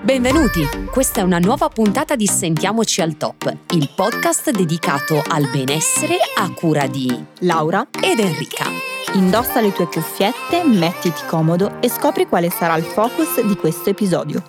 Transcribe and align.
Benvenuti! 0.00 0.64
Questa 0.90 1.20
è 1.20 1.24
una 1.24 1.40
nuova 1.40 1.68
puntata 1.68 2.14
di 2.14 2.26
Sentiamoci 2.26 3.00
al 3.00 3.16
Top, 3.16 3.52
il 3.72 3.90
podcast 3.94 4.50
dedicato 4.50 5.20
al 5.26 5.50
benessere 5.50 6.16
a 6.36 6.50
cura 6.52 6.86
di 6.86 7.12
Laura 7.40 7.84
ed 8.00 8.20
Enrica. 8.20 8.66
Indossa 9.14 9.60
le 9.60 9.72
tue 9.72 9.86
cuffiette, 9.86 10.62
mettiti 10.64 11.20
comodo 11.26 11.80
e 11.80 11.90
scopri 11.90 12.26
quale 12.26 12.48
sarà 12.48 12.76
il 12.76 12.84
focus 12.84 13.44
di 13.44 13.56
questo 13.56 13.90
episodio. 13.90 14.40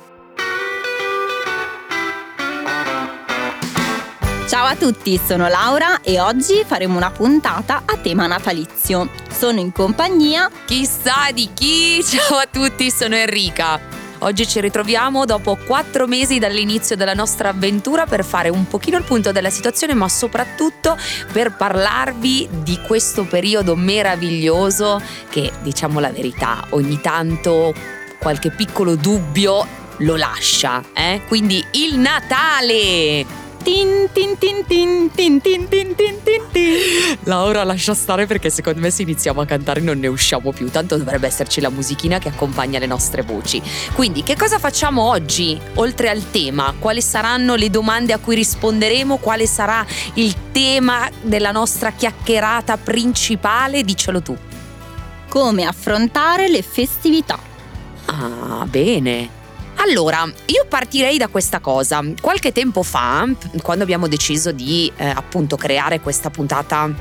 Ciao 4.47 4.66
a 4.66 4.75
tutti, 4.75 5.20
sono 5.23 5.47
Laura 5.47 6.02
e 6.02 6.20
oggi 6.20 6.63
faremo 6.63 6.95
una 6.95 7.11
puntata 7.11 7.81
a 7.86 7.97
tema 7.97 8.27
natalizio. 8.27 9.09
Sono 9.30 9.59
in 9.59 9.72
compagnia. 9.72 10.50
Chissà 10.66 11.31
di 11.34 11.50
chi! 11.53 12.03
Ciao 12.03 12.38
a 12.38 12.47
tutti, 12.50 12.91
sono 12.91 13.16
Enrica. 13.16 13.98
Oggi 14.22 14.46
ci 14.46 14.59
ritroviamo 14.59 15.23
dopo 15.23 15.58
quattro 15.66 16.05
mesi 16.05 16.40
dall'inizio 16.40 16.98
della 16.98 17.14
nostra 17.14 17.50
avventura 17.50 18.05
per 18.05 18.26
fare 18.26 18.50
un 18.50 18.68
pochino 18.68 18.98
il 18.98 19.05
punto 19.05 19.32
della 19.32 19.50
situazione, 19.50 19.94
ma 19.94 20.09
soprattutto 20.09 20.98
per 21.32 21.55
parlarvi 21.55 22.50
di 22.62 22.80
questo 22.86 23.23
periodo 23.23 23.78
meraviglioso 23.78 25.02
che, 25.30 25.54
diciamo 25.62 26.02
la 26.02 26.12
verità, 26.12 26.66
ogni 26.72 27.00
tanto 27.00 27.73
qualche 28.20 28.52
piccolo 28.52 28.95
dubbio 28.95 29.66
lo 30.00 30.16
lascia. 30.17 30.83
Eh? 30.94 31.22
Quindi 31.26 31.66
il 31.72 31.98
Natale! 31.98 33.39
Tin 33.63 34.09
tin 34.13 34.38
tin 34.38 34.65
tin 34.65 35.11
tin 35.13 35.41
tin 35.41 35.67
tin 35.67 35.95
tin 35.95 36.23
tin 36.23 36.41
tin. 36.52 36.73
Laura 37.23 37.63
lascia 37.63 37.93
stare 37.93 38.25
perché 38.25 38.49
secondo 38.49 38.79
me 38.79 38.89
se 38.89 39.02
iniziamo 39.02 39.41
a 39.41 39.45
cantare 39.45 39.81
non 39.81 39.99
ne 39.99 40.07
usciamo 40.07 40.52
più, 40.52 40.69
tanto 40.69 40.97
dovrebbe 40.97 41.27
esserci 41.27 41.59
la 41.61 41.69
musichina 41.69 42.19
che 42.19 42.30
accompagna 42.30 42.80
le 42.80 42.85
nostre 42.85 43.21
voci. 43.21 43.61
Quindi 43.93 44.23
che 44.23 44.35
cosa 44.37 44.59
facciamo 44.59 45.03
oggi 45.03 45.59
oltre 45.75 46.09
al 46.09 46.31
tema? 46.31 46.73
Quali 46.80 47.02
saranno 47.02 47.55
le 47.55 47.69
domande 47.69 48.13
a 48.13 48.17
cui 48.17 48.35
risponderemo? 48.35 49.17
Quale 49.17 49.45
sarà 49.45 49.85
il 50.13 50.33
tema 50.52 51.09
della 51.21 51.52
nostra 51.52 51.91
chiacchierata 51.91 52.77
principale? 52.77 53.83
Dicelo 53.83 54.21
tu. 54.21 54.35
Come 55.27 55.65
affrontare 55.65 56.49
le 56.49 56.61
festività? 56.61 57.37
Ah, 58.05 58.65
bene. 58.65 59.37
Allora, 59.81 60.30
io 60.47 60.66
partirei 60.67 61.17
da 61.17 61.30
questa 61.30 61.59
cosa. 61.61 62.03
Qualche 62.19 62.52
tempo 62.52 62.83
fa, 62.83 63.25
quando 63.61 63.83
abbiamo 63.83 64.09
deciso 64.09 64.52
di 64.52 64.91
eh, 64.97 65.08
appunto 65.08 65.55
creare 65.55 66.02
questa 66.02 66.30
puntata 66.30 66.94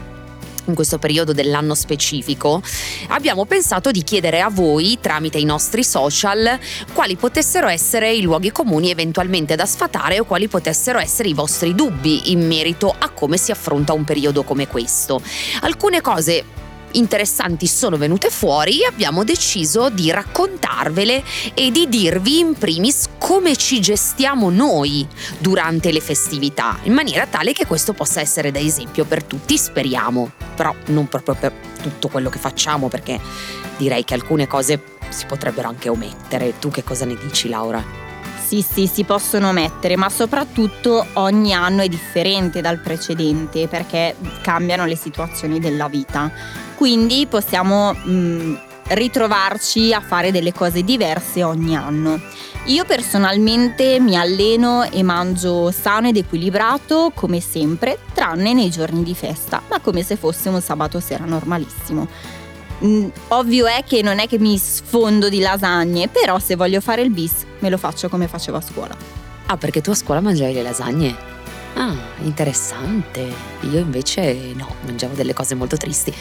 in 0.65 0.75
questo 0.75 0.99
periodo 0.99 1.33
dell'anno 1.33 1.75
specifico, 1.75 2.63
abbiamo 3.09 3.47
pensato 3.47 3.91
di 3.91 4.05
chiedere 4.05 4.41
a 4.41 4.49
voi, 4.49 4.99
tramite 5.01 5.39
i 5.39 5.45
nostri 5.45 5.83
social, 5.83 6.59
quali 6.93 7.17
potessero 7.17 7.67
essere 7.67 8.13
i 8.13 8.23
luoghi 8.23 8.53
comuni 8.53 8.91
eventualmente 8.91 9.57
da 9.57 9.67
sfatare 9.67 10.21
o 10.21 10.25
quali 10.25 10.47
potessero 10.47 10.99
essere 10.99 11.31
i 11.31 11.35
vostri 11.35 11.75
dubbi 11.75 12.31
in 12.31 12.47
merito 12.47 12.95
a 12.97 13.09
come 13.09 13.39
si 13.39 13.51
affronta 13.51 13.93
un 13.93 14.05
periodo 14.05 14.45
come 14.45 14.69
questo. 14.69 15.21
Alcune 15.63 16.01
cose 16.01 16.45
interessanti 16.93 17.67
sono 17.67 17.97
venute 17.97 18.31
fuori 18.31 18.83
e 18.83 18.87
abbiamo 18.87 19.25
deciso 19.25 19.91
di 19.91 20.11
raccontarvele 20.11 21.23
e 21.55 21.71
di 21.71 21.89
dirvi 21.89 22.39
in 22.39 22.55
primis 22.55 23.07
come 23.19 23.57
ci 23.57 23.81
gestiamo 23.81 24.51
noi 24.51 25.07
durante 25.39 25.93
le 25.93 26.01
festività, 26.01 26.79
in 26.83 26.93
maniera 26.93 27.27
tale 27.27 27.53
che 27.53 27.67
questo 27.67 27.93
possa 27.93 28.21
essere 28.21 28.51
da 28.51 28.59
esempio 28.59 29.05
per 29.05 29.25
tutti, 29.25 29.57
speriamo, 29.57 30.31
però 30.55 30.75
non 30.87 31.09
proprio 31.09 31.35
per 31.35 31.53
tutto 31.81 32.09
quello 32.09 32.29
che 32.31 32.39
facciamo 32.39 32.89
perché 32.89 33.21
direi 33.77 34.05
che 34.05 34.15
alcune 34.15 34.47
cose 34.47 34.97
si 35.09 35.27
potrebbero 35.27 35.69
anche 35.69 35.89
omettere. 35.89 36.59
Tu 36.59 36.71
che 36.71 36.85
cosa 36.85 37.05
ne 37.05 37.17
dici 37.17 37.49
Laura? 37.49 38.07
Sì, 38.49 38.63
sì, 38.63 38.87
si 38.87 39.05
possono 39.05 39.53
mettere, 39.53 39.97
ma 39.97 40.09
soprattutto 40.09 41.07
ogni 41.15 41.53
anno 41.53 41.83
è 41.83 41.89
differente 41.89 42.63
dal 42.63 42.79
precedente 42.79 43.69
perché 43.69 44.17
cambiano 44.41 44.87
le 44.87 44.97
situazioni 44.97 45.61
della 45.61 45.87
vita. 45.89 46.33
Quindi 46.79 47.27
possiamo 47.27 47.93
mh, 47.93 48.11
mm, 48.11 48.55
ritrovarci 48.91 49.93
a 49.93 50.01
fare 50.01 50.31
delle 50.31 50.53
cose 50.53 50.85
diverse 50.85 51.43
ogni 51.43 51.75
anno. 51.75 52.21
Io 52.67 52.85
personalmente 52.85 53.99
mi 53.99 54.17
alleno 54.17 54.85
e 54.85 55.03
mangio 55.03 55.73
sano 55.73 56.07
ed 56.07 56.19
equilibrato 56.19 57.11
come 57.17 57.41
sempre, 57.41 57.99
tranne 58.15 58.55
nei 58.55 58.71
giorni 58.71 59.03
di 59.03 59.17
festa, 59.17 59.61
ma 59.69 59.81
come 59.81 60.05
se 60.05 60.15
fosse 60.15 60.51
un 60.51 60.61
sabato 60.61 61.01
sera 61.01 61.25
normalissimo. 61.25 62.07
Mm, 62.85 63.09
ovvio 63.29 63.67
è 63.67 63.83
che 63.85 64.01
non 64.01 64.21
è 64.21 64.29
che 64.29 64.39
mi 64.39 64.57
sfondo 64.57 65.29
di 65.29 65.41
lasagne, 65.41 66.07
però 66.07 66.39
se 66.39 66.55
voglio 66.55 66.81
fare 66.81 67.03
il 67.03 67.11
bis 67.11 67.45
me 67.59 67.71
lo 67.71 67.77
faccio 67.77 68.09
come 68.09 68.29
facevo 68.29 68.57
a 68.57 68.61
scuola. 68.61 68.97
Ah, 69.47 69.57
perché 69.57 69.81
tu 69.81 69.91
a 69.91 69.95
scuola 69.95 70.21
mangiavi 70.21 70.53
le 70.53 70.63
lasagne? 70.63 71.38
Ah, 71.81 71.95
interessante. 72.23 73.33
Io 73.71 73.79
invece 73.79 74.53
no, 74.55 74.75
mangiavo 74.85 75.15
delle 75.15 75.33
cose 75.33 75.55
molto 75.55 75.77
tristi. 75.77 76.13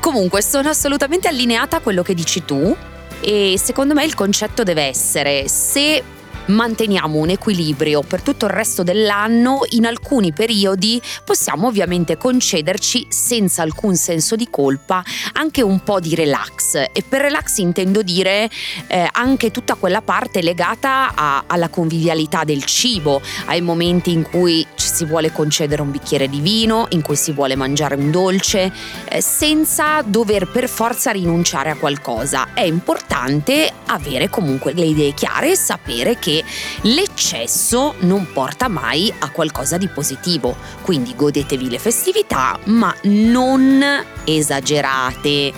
Comunque, 0.00 0.40
sono 0.42 0.70
assolutamente 0.70 1.28
allineata 1.28 1.76
a 1.76 1.80
quello 1.80 2.02
che 2.02 2.14
dici 2.14 2.46
tu 2.46 2.74
e 3.20 3.54
secondo 3.62 3.92
me 3.92 4.04
il 4.04 4.14
concetto 4.14 4.62
deve 4.62 4.84
essere 4.84 5.46
se 5.48 6.02
manteniamo 6.46 7.18
un 7.18 7.30
equilibrio 7.30 8.02
per 8.02 8.22
tutto 8.22 8.46
il 8.46 8.52
resto 8.52 8.82
dell'anno, 8.82 9.60
in 9.70 9.86
alcuni 9.86 10.32
periodi 10.32 11.00
possiamo 11.24 11.68
ovviamente 11.68 12.16
concederci 12.16 13.06
senza 13.08 13.62
alcun 13.62 13.96
senso 13.96 14.36
di 14.36 14.48
colpa 14.50 15.04
anche 15.34 15.62
un 15.62 15.82
po' 15.82 16.00
di 16.00 16.14
relax 16.14 16.74
e 16.92 17.04
per 17.06 17.20
relax 17.20 17.58
intendo 17.58 18.02
dire 18.02 18.50
eh, 18.86 19.08
anche 19.12 19.50
tutta 19.50 19.74
quella 19.74 20.02
parte 20.02 20.42
legata 20.42 21.14
a, 21.14 21.44
alla 21.46 21.68
convivialità 21.68 22.44
del 22.44 22.64
cibo, 22.64 23.20
ai 23.46 23.60
momenti 23.60 24.12
in 24.12 24.22
cui 24.22 24.66
ci 24.74 24.88
si 24.88 25.04
vuole 25.04 25.32
concedere 25.32 25.82
un 25.82 25.90
bicchiere 25.90 26.28
di 26.28 26.40
vino, 26.40 26.86
in 26.90 27.02
cui 27.02 27.16
si 27.16 27.32
vuole 27.32 27.56
mangiare 27.56 27.94
un 27.94 28.10
dolce, 28.10 28.72
eh, 29.08 29.20
senza 29.20 30.02
dover 30.02 30.48
per 30.48 30.68
forza 30.68 31.10
rinunciare 31.10 31.70
a 31.70 31.76
qualcosa. 31.76 32.48
È 32.54 32.62
importante 32.62 33.70
avere 33.86 34.28
comunque 34.28 34.72
le 34.72 34.86
idee 34.86 35.14
chiare 35.14 35.52
e 35.52 35.56
sapere 35.56 36.18
che 36.18 36.31
che 36.32 36.44
l'eccesso 36.82 37.94
non 38.00 38.32
porta 38.32 38.68
mai 38.68 39.12
a 39.18 39.30
qualcosa 39.30 39.76
di 39.76 39.88
positivo. 39.88 40.56
Quindi 40.80 41.14
godetevi 41.14 41.68
le 41.68 41.78
festività, 41.78 42.58
ma 42.64 42.94
non 43.02 43.84
esagerate. 44.24 45.52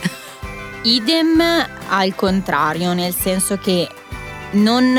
Idem 0.82 1.42
al 1.88 2.14
contrario, 2.14 2.92
nel 2.92 3.14
senso 3.14 3.56
che 3.58 3.88
non 4.52 4.98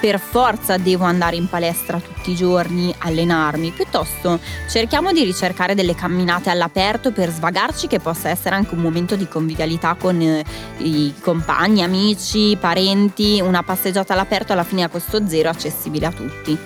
per 0.00 0.18
forza 0.18 0.78
devo 0.78 1.04
andare 1.04 1.36
in 1.36 1.48
palestra 1.48 2.00
tutti 2.00 2.30
i 2.30 2.34
giorni, 2.34 2.92
allenarmi, 2.98 3.70
piuttosto 3.70 4.40
cerchiamo 4.68 5.12
di 5.12 5.22
ricercare 5.24 5.74
delle 5.74 5.94
camminate 5.94 6.48
all'aperto 6.48 7.12
per 7.12 7.30
svagarci 7.30 7.86
che 7.86 8.00
possa 8.00 8.30
essere 8.30 8.54
anche 8.54 8.74
un 8.74 8.80
momento 8.80 9.14
di 9.14 9.28
convivialità 9.28 9.94
con 9.94 10.20
eh, 10.20 10.44
i 10.78 11.14
compagni, 11.20 11.82
amici, 11.82 12.56
parenti, 12.58 13.40
una 13.40 13.62
passeggiata 13.62 14.14
all'aperto 14.14 14.52
alla 14.52 14.64
fine 14.64 14.84
a 14.84 14.88
costo 14.88 15.26
zero 15.28 15.50
accessibile 15.50 16.06
a 16.06 16.12
tutti. 16.12 16.58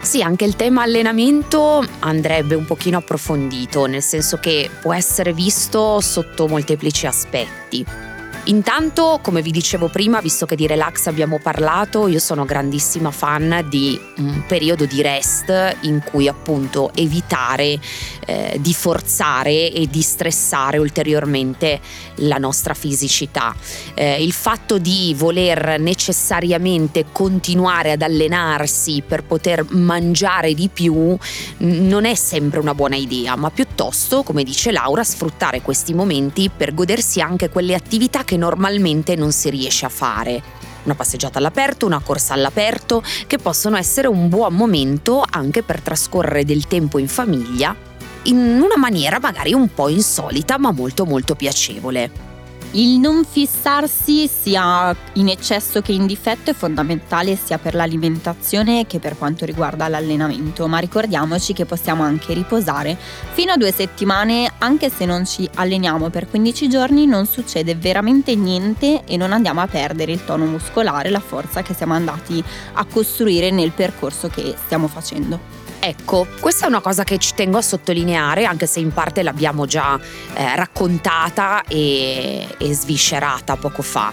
Sì, 0.00 0.22
anche 0.22 0.44
il 0.44 0.54
tema 0.54 0.82
allenamento 0.82 1.82
andrebbe 2.00 2.54
un 2.54 2.66
pochino 2.66 2.98
approfondito, 2.98 3.86
nel 3.86 4.02
senso 4.02 4.36
che 4.38 4.70
può 4.80 4.92
essere 4.92 5.32
visto 5.32 6.00
sotto 6.00 6.46
molteplici 6.46 7.06
aspetti. 7.06 8.12
Intanto, 8.46 9.20
come 9.22 9.40
vi 9.40 9.50
dicevo 9.50 9.88
prima, 9.88 10.20
visto 10.20 10.44
che 10.44 10.54
di 10.54 10.66
relax 10.66 11.06
abbiamo 11.06 11.38
parlato, 11.38 12.08
io 12.08 12.18
sono 12.18 12.44
grandissima 12.44 13.10
fan 13.10 13.64
di 13.70 13.98
un 14.18 14.44
periodo 14.46 14.84
di 14.84 15.00
rest 15.00 15.78
in 15.82 16.02
cui 16.04 16.28
appunto 16.28 16.90
evitare 16.94 17.78
eh, 18.26 18.58
di 18.60 18.74
forzare 18.74 19.72
e 19.72 19.86
di 19.88 20.02
stressare 20.02 20.76
ulteriormente 20.76 21.80
la 22.16 22.36
nostra 22.36 22.74
fisicità. 22.74 23.54
Eh, 23.94 24.22
il 24.22 24.32
fatto 24.32 24.76
di 24.76 25.14
voler 25.16 25.80
necessariamente 25.80 27.06
continuare 27.12 27.92
ad 27.92 28.02
allenarsi 28.02 29.02
per 29.06 29.24
poter 29.24 29.64
mangiare 29.70 30.52
di 30.52 30.68
più 30.68 31.16
non 31.58 32.04
è 32.04 32.14
sempre 32.14 32.60
una 32.60 32.74
buona 32.74 32.96
idea, 32.96 33.36
ma 33.36 33.50
piuttosto, 33.50 34.22
come 34.22 34.44
dice 34.44 34.70
Laura, 34.70 35.02
sfruttare 35.02 35.62
questi 35.62 35.94
momenti 35.94 36.50
per 36.54 36.74
godersi 36.74 37.22
anche 37.22 37.48
quelle 37.48 37.74
attività 37.74 38.22
che 38.22 38.33
che 38.34 38.36
normalmente 38.36 39.14
non 39.14 39.30
si 39.30 39.48
riesce 39.48 39.86
a 39.86 39.88
fare. 39.88 40.42
Una 40.82 40.96
passeggiata 40.96 41.38
all'aperto, 41.38 41.86
una 41.86 42.00
corsa 42.00 42.34
all'aperto, 42.34 43.02
che 43.28 43.38
possono 43.38 43.76
essere 43.76 44.08
un 44.08 44.28
buon 44.28 44.54
momento 44.54 45.24
anche 45.28 45.62
per 45.62 45.80
trascorrere 45.80 46.44
del 46.44 46.66
tempo 46.66 46.98
in 46.98 47.08
famiglia 47.08 47.92
in 48.26 48.38
una 48.38 48.78
maniera 48.78 49.18
magari 49.20 49.52
un 49.52 49.68
po' 49.68 49.90
insolita 49.90 50.58
ma 50.58 50.72
molto 50.72 51.04
molto 51.04 51.34
piacevole. 51.34 52.33
Il 52.76 52.98
non 52.98 53.22
fissarsi 53.24 54.26
sia 54.26 54.92
in 55.12 55.28
eccesso 55.28 55.80
che 55.80 55.92
in 55.92 56.06
difetto 56.06 56.50
è 56.50 56.54
fondamentale 56.54 57.36
sia 57.36 57.56
per 57.56 57.76
l'alimentazione 57.76 58.84
che 58.88 58.98
per 58.98 59.16
quanto 59.16 59.44
riguarda 59.44 59.86
l'allenamento, 59.86 60.66
ma 60.66 60.78
ricordiamoci 60.78 61.52
che 61.52 61.66
possiamo 61.66 62.02
anche 62.02 62.34
riposare 62.34 62.98
fino 63.30 63.52
a 63.52 63.56
due 63.56 63.70
settimane, 63.70 64.50
anche 64.58 64.90
se 64.90 65.04
non 65.04 65.24
ci 65.24 65.48
alleniamo 65.54 66.10
per 66.10 66.28
15 66.28 66.68
giorni 66.68 67.06
non 67.06 67.26
succede 67.26 67.76
veramente 67.76 68.34
niente 68.34 69.04
e 69.04 69.16
non 69.16 69.32
andiamo 69.32 69.60
a 69.60 69.68
perdere 69.68 70.10
il 70.10 70.24
tono 70.24 70.44
muscolare, 70.44 71.10
la 71.10 71.20
forza 71.20 71.62
che 71.62 71.74
siamo 71.74 71.94
andati 71.94 72.42
a 72.72 72.84
costruire 72.86 73.52
nel 73.52 73.70
percorso 73.70 74.26
che 74.26 74.52
stiamo 74.64 74.88
facendo. 74.88 75.63
Ecco, 75.86 76.26
questa 76.40 76.64
è 76.64 76.68
una 76.68 76.80
cosa 76.80 77.04
che 77.04 77.18
ci 77.18 77.34
tengo 77.34 77.58
a 77.58 77.62
sottolineare, 77.62 78.46
anche 78.46 78.66
se 78.66 78.80
in 78.80 78.90
parte 78.90 79.22
l'abbiamo 79.22 79.66
già 79.66 80.00
eh, 80.32 80.56
raccontata 80.56 81.62
e, 81.64 82.48
e, 82.56 82.72
sviscerata 82.72 83.56
poco 83.56 83.82
fa. 83.82 84.10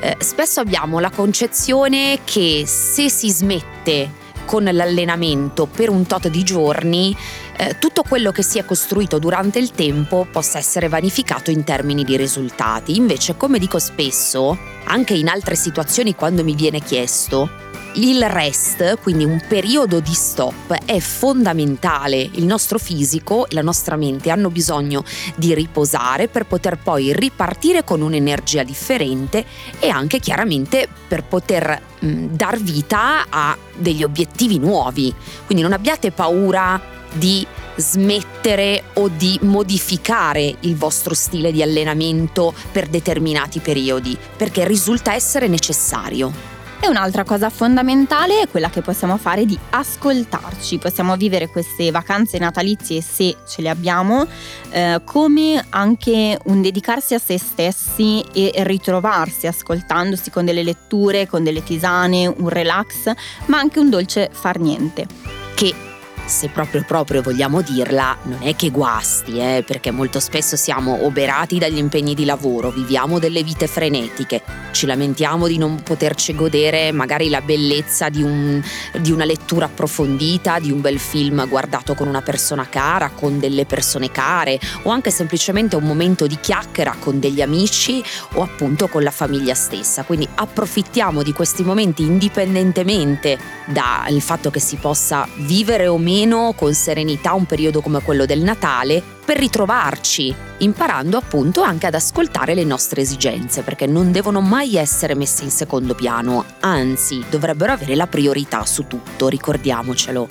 Eh, 0.00 0.16
spesso 0.18 0.58
abbiamo 0.58 0.98
la 0.98 1.10
concezione 1.10 2.18
che 2.24 2.64
se 2.66 3.08
si 3.08 3.30
smette 3.30 4.22
con 4.44 4.64
l'allenamento 4.64 5.66
per 5.66 5.88
un 5.88 6.04
tot 6.04 6.26
di 6.26 6.42
giorni, 6.42 7.16
eh, 7.58 7.78
tutto 7.78 8.02
quello 8.02 8.32
che 8.32 8.42
si 8.42 8.58
è 8.58 8.64
costruito 8.64 9.20
durante 9.20 9.60
il 9.60 9.70
tempo 9.70 10.26
possa 10.28 10.58
essere 10.58 10.88
vanificato 10.88 11.52
in 11.52 11.62
termini 11.62 12.02
di 12.02 12.16
risultati. 12.16 12.96
Invece, 12.96 13.36
come 13.36 13.60
dico 13.60 13.78
spesso, 13.78 14.58
anche 14.86 15.14
in 15.14 15.28
altre 15.28 15.54
situazioni 15.54 16.16
quando 16.16 16.42
mi 16.42 16.56
viene 16.56 16.80
chiesto, 16.80 17.48
il 17.94 18.28
rest, 18.28 18.98
quindi 19.00 19.24
un 19.24 19.40
periodo 19.46 20.00
di 20.00 20.14
stop, 20.14 20.72
è 20.84 20.98
fondamentale. 20.98 22.28
Il 22.32 22.44
nostro 22.44 22.78
fisico 22.78 23.48
e 23.48 23.54
la 23.54 23.62
nostra 23.62 23.96
mente 23.96 24.30
hanno 24.30 24.50
bisogno 24.50 25.04
di 25.36 25.54
riposare 25.54 26.28
per 26.28 26.46
poter 26.46 26.78
poi 26.78 27.12
ripartire 27.12 27.84
con 27.84 28.00
un'energia 28.00 28.62
differente 28.64 29.44
e 29.78 29.88
anche 29.88 30.18
chiaramente 30.18 30.88
per 31.06 31.24
poter 31.24 31.80
mh, 32.00 32.26
dar 32.30 32.58
vita 32.58 33.26
a 33.28 33.56
degli 33.76 34.02
obiettivi 34.02 34.58
nuovi. 34.58 35.14
Quindi 35.46 35.62
non 35.62 35.72
abbiate 35.72 36.10
paura 36.10 36.80
di 37.12 37.46
smettere 37.76 38.84
o 38.94 39.08
di 39.08 39.38
modificare 39.42 40.56
il 40.60 40.76
vostro 40.76 41.14
stile 41.14 41.52
di 41.52 41.62
allenamento 41.62 42.52
per 42.72 42.88
determinati 42.88 43.60
periodi, 43.60 44.16
perché 44.36 44.66
risulta 44.66 45.14
essere 45.14 45.46
necessario. 45.46 46.53
E 46.80 46.88
un'altra 46.88 47.24
cosa 47.24 47.48
fondamentale 47.48 48.42
è 48.42 48.48
quella 48.48 48.68
che 48.68 48.82
possiamo 48.82 49.16
fare 49.16 49.46
di 49.46 49.58
ascoltarci, 49.70 50.78
possiamo 50.78 51.16
vivere 51.16 51.48
queste 51.48 51.90
vacanze 51.90 52.38
natalizie 52.38 53.00
se 53.00 53.36
ce 53.48 53.62
le 53.62 53.70
abbiamo 53.70 54.26
eh, 54.70 55.00
come 55.04 55.64
anche 55.70 56.38
un 56.44 56.60
dedicarsi 56.60 57.14
a 57.14 57.18
se 57.18 57.38
stessi 57.38 58.20
e 58.32 58.52
ritrovarsi 58.64 59.46
ascoltandosi 59.46 60.30
con 60.30 60.44
delle 60.44 60.62
letture, 60.62 61.26
con 61.26 61.42
delle 61.42 61.62
tisane, 61.62 62.26
un 62.26 62.48
relax, 62.50 63.10
ma 63.46 63.58
anche 63.58 63.78
un 63.78 63.88
dolce 63.88 64.28
far 64.30 64.58
niente. 64.58 65.06
Che 65.54 65.83
se 66.26 66.48
proprio 66.48 66.82
proprio 66.86 67.20
vogliamo 67.20 67.60
dirla, 67.60 68.16
non 68.22 68.38
è 68.42 68.56
che 68.56 68.70
guasti, 68.70 69.38
eh, 69.38 69.62
perché 69.66 69.90
molto 69.90 70.20
spesso 70.20 70.56
siamo 70.56 71.04
oberati 71.04 71.58
dagli 71.58 71.76
impegni 71.76 72.14
di 72.14 72.24
lavoro, 72.24 72.70
viviamo 72.70 73.18
delle 73.18 73.42
vite 73.42 73.66
frenetiche, 73.66 74.42
ci 74.72 74.86
lamentiamo 74.86 75.46
di 75.46 75.58
non 75.58 75.82
poterci 75.82 76.34
godere 76.34 76.92
magari 76.92 77.28
la 77.28 77.42
bellezza 77.42 78.08
di, 78.08 78.22
un, 78.22 78.62
di 79.00 79.12
una 79.12 79.24
lettura 79.24 79.66
approfondita, 79.66 80.58
di 80.58 80.70
un 80.70 80.80
bel 80.80 80.98
film 80.98 81.46
guardato 81.46 81.94
con 81.94 82.08
una 82.08 82.22
persona 82.22 82.66
cara, 82.68 83.10
con 83.10 83.38
delle 83.38 83.66
persone 83.66 84.10
care 84.10 84.58
o 84.82 84.90
anche 84.90 85.10
semplicemente 85.10 85.76
un 85.76 85.84
momento 85.84 86.26
di 86.26 86.38
chiacchiera 86.40 86.96
con 86.98 87.20
degli 87.20 87.42
amici 87.42 88.02
o 88.34 88.42
appunto 88.42 88.88
con 88.88 89.02
la 89.02 89.10
famiglia 89.10 89.54
stessa. 89.54 90.04
Quindi 90.04 90.26
approfittiamo 90.34 91.22
di 91.22 91.32
questi 91.32 91.62
momenti 91.62 92.02
indipendentemente 92.02 93.38
dal 93.66 94.20
fatto 94.20 94.50
che 94.50 94.60
si 94.60 94.76
possa 94.76 95.28
vivere 95.36 95.86
o 95.86 95.98
meno 95.98 96.12
meno 96.14 96.52
con 96.56 96.72
serenità 96.74 97.32
un 97.32 97.44
periodo 97.44 97.80
come 97.80 98.00
quello 98.00 98.24
del 98.24 98.40
Natale 98.40 99.02
per 99.24 99.36
ritrovarci, 99.36 100.32
imparando 100.58 101.16
appunto 101.16 101.62
anche 101.62 101.88
ad 101.88 101.94
ascoltare 101.94 102.54
le 102.54 102.62
nostre 102.62 103.00
esigenze, 103.00 103.62
perché 103.62 103.86
non 103.86 104.12
devono 104.12 104.40
mai 104.40 104.76
essere 104.76 105.16
messe 105.16 105.42
in 105.42 105.50
secondo 105.50 105.94
piano, 105.94 106.44
anzi 106.60 107.24
dovrebbero 107.28 107.72
avere 107.72 107.96
la 107.96 108.06
priorità 108.06 108.64
su 108.64 108.86
tutto, 108.86 109.26
ricordiamocelo. 109.26 110.28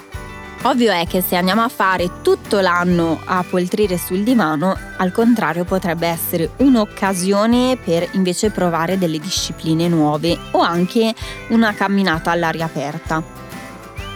Ovvio 0.66 0.94
è 0.94 1.06
che 1.06 1.22
se 1.22 1.36
andiamo 1.36 1.62
a 1.62 1.68
fare 1.68 2.22
tutto 2.22 2.62
l'anno 2.62 3.20
a 3.26 3.44
poltrire 3.44 3.98
sul 3.98 4.24
divano, 4.24 4.78
al 4.96 5.12
contrario 5.12 5.66
potrebbe 5.66 6.08
essere 6.08 6.52
un'occasione 6.58 7.78
per 7.84 8.08
invece 8.14 8.52
provare 8.52 8.98
delle 8.98 9.20
discipline 9.20 9.90
nuove 9.90 10.38
o 10.52 10.62
anche 10.62 11.14
una 11.50 11.74
camminata 11.74 12.32
all'aria 12.32 12.64
aperta. 12.64 13.43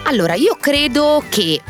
Allora, 0.08 0.32
io 0.32 0.56
credo 0.58 1.22
che 1.28 1.60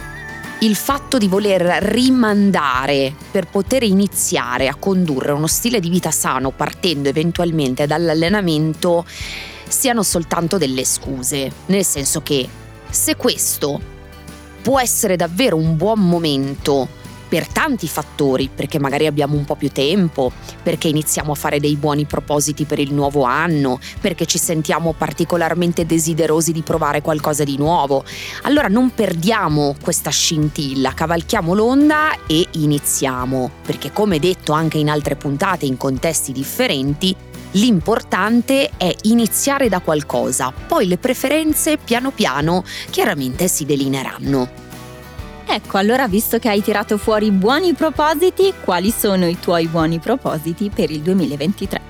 il 0.61 0.77
fatto 0.77 1.19
di 1.19 1.27
voler 1.27 1.61
rimandare 1.83 3.13
per 3.33 3.49
poter 3.49 3.83
iniziare 3.83 4.69
a 4.69 4.77
condurre 4.77 5.33
uno 5.33 5.49
stile 5.49 5.81
di 5.81 5.89
vita 5.89 6.13
sano 6.13 6.53
partendo 6.53 7.09
eventualmente 7.09 7.89
dall'allenamento 7.89 9.05
siano 9.67 10.05
soltanto 10.05 10.57
delle 10.57 10.85
scuse, 10.85 11.51
nel 11.67 11.85
senso 11.85 12.21
che 12.23 12.49
se 12.89 13.17
questo 13.17 13.81
può 14.63 14.79
essere 14.79 15.17
davvero 15.17 15.57
un 15.57 15.77
buon 15.77 15.99
momento 15.99 16.87
per 17.29 17.47
tanti 17.47 17.87
fattori, 17.87 18.49
perché 18.53 18.79
magari 18.79 19.07
abbiamo 19.07 19.37
un 19.37 19.45
po' 19.45 19.55
più 19.55 19.71
tempo, 19.71 20.33
perché 20.63 20.89
iniziamo 20.89 21.33
a 21.33 21.35
fare 21.35 21.61
dei 21.61 21.77
buoni 21.77 22.07
propositi 22.07 22.65
per 22.65 22.79
il 22.79 22.93
nuovo 22.93 23.23
anno, 23.23 23.79
perché 24.01 24.27
ci 24.27 24.39
sentiamo 24.39 24.95
particolarmente 24.97 25.87
desiderosi 25.87 26.53
di 26.53 26.63
provare 26.63 27.03
qualcosa 27.03 27.45
di 27.45 27.57
nuovo. 27.57 28.05
Allora 28.43 28.69
non 28.69 28.95
perdiamo 28.95 29.77
questa 29.81 30.11
scintilla, 30.11 30.95
cavalchiamo 30.95 31.55
l'onda 31.55 32.17
e 32.27 32.47
iniziamo, 32.51 33.51
perché 33.65 33.93
come 33.93 34.19
detto 34.19 34.53
anche 34.53 34.79
in 34.79 34.89
altre 34.89 35.17
puntate 35.17 35.67
in 35.67 35.77
contesti 35.77 36.33
differenti, 36.33 37.15
L'importante 37.53 38.73
è 38.77 38.95
iniziare 39.05 39.71
da 39.71 39.81
qualcosa, 39.81 40.53
poi 40.53 40.87
le 40.87 40.99
preferenze 40.99 41.79
piano 41.79 42.11
piano 42.11 42.63
chiaramente 42.91 43.49
si 43.49 43.65
delineeranno. 43.65 44.68
Ecco, 45.51 45.79
allora 45.79 46.07
visto 46.07 46.39
che 46.39 46.51
hai 46.51 46.63
tirato 46.63 46.99
fuori 46.99 47.31
buoni 47.31 47.73
propositi, 47.73 48.53
quali 48.63 48.93
sono 48.95 49.27
i 49.27 49.39
tuoi 49.41 49.67
buoni 49.67 49.99
propositi 49.99 50.71
per 50.73 50.91
il 50.91 51.01
2023? 51.01 51.81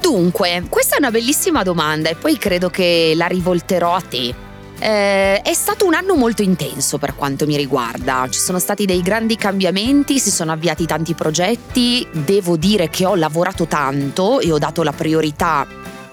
Dunque, 0.00 0.62
questa 0.68 0.94
è 0.94 0.98
una 0.98 1.10
bellissima 1.10 1.64
domanda 1.64 2.08
e 2.08 2.14
poi 2.14 2.38
credo 2.38 2.70
che 2.70 3.14
la 3.16 3.26
rivolterò 3.26 3.96
a 3.96 4.00
te. 4.00 4.32
Eh, 4.78 5.42
è 5.42 5.52
stato 5.54 5.86
un 5.86 5.94
anno 5.94 6.14
molto 6.14 6.42
intenso 6.42 6.98
per 6.98 7.16
quanto 7.16 7.46
mi 7.46 7.56
riguarda, 7.56 8.28
ci 8.30 8.38
sono 8.38 8.60
stati 8.60 8.84
dei 8.84 9.02
grandi 9.02 9.34
cambiamenti, 9.34 10.20
si 10.20 10.30
sono 10.30 10.52
avviati 10.52 10.86
tanti 10.86 11.14
progetti, 11.14 12.06
devo 12.12 12.56
dire 12.56 12.88
che 12.88 13.04
ho 13.04 13.16
lavorato 13.16 13.66
tanto 13.66 14.38
e 14.38 14.52
ho 14.52 14.58
dato 14.58 14.84
la 14.84 14.92
priorità 14.92 15.66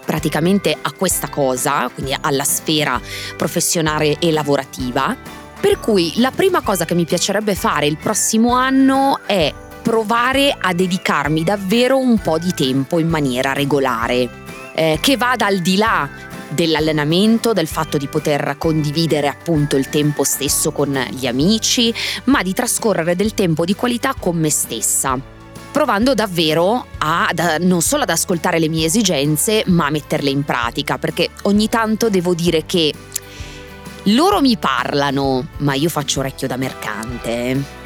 praticamente 0.04 0.76
a 0.82 0.92
questa 0.94 1.30
cosa, 1.30 1.88
quindi 1.94 2.16
alla 2.20 2.44
sfera 2.44 3.00
professionale 3.38 4.18
e 4.18 4.32
lavorativa 4.32 5.39
per 5.60 5.80
cui 5.80 6.14
la 6.18 6.32
prima 6.32 6.62
cosa 6.62 6.86
che 6.86 6.96
mi 6.96 7.06
piacerebbe 7.06 7.54
fare 7.54 7.86
il 7.86 7.98
prossimo 7.98 8.54
anno 8.54 9.20
è 9.26 9.54
provare 9.82 10.56
a 10.58 10.74
dedicarmi 10.74 11.44
davvero 11.44 11.98
un 11.98 12.18
po' 12.20 12.38
di 12.38 12.54
tempo 12.54 13.00
in 13.00 13.08
maniera 13.08 13.54
regolare, 13.54 14.30
eh, 14.74 15.00
che 15.02 15.18
vada 15.18 15.48
al 15.48 15.60
di 15.60 15.76
là 15.76 16.08
dell'allenamento, 16.50 17.54
del 17.54 17.68
fatto 17.68 17.98
di 17.98 18.08
poter 18.08 18.56
condividere 18.58 19.28
appunto 19.28 19.76
il 19.76 19.90
tempo 19.90 20.24
stesso 20.24 20.72
con 20.72 20.98
gli 21.12 21.28
amici, 21.28 21.94
ma 22.26 22.42
di 22.42 22.54
trascorrere 22.54 23.16
del 23.16 23.34
tempo 23.34 23.66
di 23.66 23.76
qualità 23.76 24.16
con 24.18 24.38
me 24.38 24.50
stessa 24.50 25.38
provando 25.72 26.14
davvero 26.14 26.88
a, 26.98 27.30
non 27.60 27.82
solo 27.82 28.04
ad 28.04 28.10
ascoltare 28.10 28.60
le 28.60 28.68
mie 28.68 28.88
esigenze, 28.88 29.64
ma 29.68 29.86
a 29.86 29.90
metterle 29.92 30.30
in 30.30 30.44
pratica, 30.44 30.98
perché 30.98 31.30
ogni 31.44 31.70
tanto 31.70 32.10
devo 32.10 32.34
dire 32.34 32.66
che 32.66 32.92
loro 34.06 34.42
mi 34.42 34.58
parlano, 34.58 35.48
ma 35.58 35.74
io 35.74 35.90
faccio 35.90 36.20
orecchio 36.20 36.48
da 36.48 36.58
mercante. 36.58 37.79